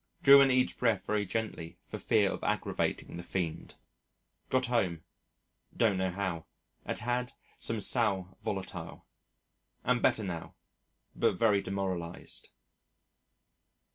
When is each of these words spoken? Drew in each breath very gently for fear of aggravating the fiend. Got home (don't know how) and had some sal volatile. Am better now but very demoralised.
Drew 0.23 0.41
in 0.41 0.49
each 0.49 0.79
breath 0.79 1.05
very 1.05 1.27
gently 1.27 1.77
for 1.85 1.99
fear 1.99 2.31
of 2.31 2.43
aggravating 2.43 3.17
the 3.17 3.21
fiend. 3.23 3.75
Got 4.49 4.65
home 4.65 5.03
(don't 5.77 5.97
know 5.99 6.09
how) 6.09 6.47
and 6.83 6.97
had 6.97 7.33
some 7.59 7.81
sal 7.81 8.35
volatile. 8.41 9.05
Am 9.85 10.01
better 10.01 10.23
now 10.23 10.55
but 11.15 11.35
very 11.37 11.61
demoralised. 11.61 12.49